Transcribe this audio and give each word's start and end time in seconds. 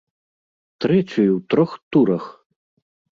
Трэцюю 0.85 1.25
ў 1.25 1.39
трох 1.55 1.71
турах! 1.91 2.25